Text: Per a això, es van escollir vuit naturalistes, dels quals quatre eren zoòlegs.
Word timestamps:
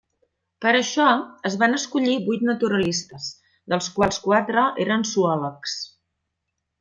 Per 0.65 0.69
a 0.69 0.77
això, 0.77 1.09
es 1.49 1.57
van 1.63 1.77
escollir 1.79 2.15
vuit 2.31 2.45
naturalistes, 2.49 3.27
dels 3.73 3.91
quals 3.99 4.19
quatre 4.27 4.65
eren 4.87 5.05
zoòlegs. 5.15 5.77